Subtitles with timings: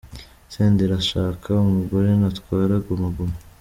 [0.53, 3.37] Senderi azashaka umugore natwara Guma Guma.